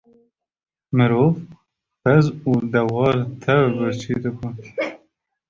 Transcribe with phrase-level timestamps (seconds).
[0.97, 1.33] Mirov,
[2.03, 4.53] pez û dewar tev birçî dibûn.